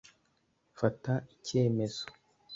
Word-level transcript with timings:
fata 0.79 1.13
icyemezo 1.33 2.03